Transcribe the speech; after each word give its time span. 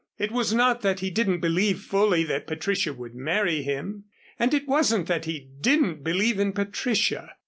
It 0.17 0.31
was 0.31 0.51
not 0.51 0.81
that 0.81 1.01
he 1.01 1.11
didn't 1.11 1.41
believe 1.41 1.79
fully 1.81 2.23
that 2.23 2.47
Patricia 2.47 2.91
would 2.91 3.13
marry 3.13 3.61
him, 3.61 4.05
and 4.39 4.51
it 4.51 4.67
wasn't 4.67 5.05
that 5.05 5.25
he 5.25 5.51
didn't 5.61 6.03
believe 6.03 6.39
in 6.39 6.53
Patricia. 6.53 7.35